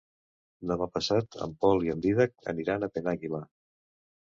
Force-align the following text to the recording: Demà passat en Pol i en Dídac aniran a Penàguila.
Demà 0.71 0.87
passat 0.95 1.37
en 1.47 1.53
Pol 1.65 1.85
i 1.89 1.93
en 1.95 2.03
Dídac 2.07 2.51
aniran 2.55 2.83
a 2.83 2.93
Penàguila. 2.99 3.45